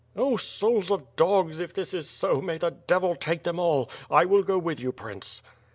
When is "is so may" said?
1.93-2.57